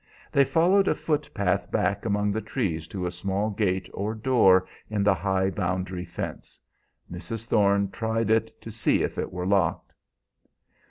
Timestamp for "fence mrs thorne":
6.05-7.91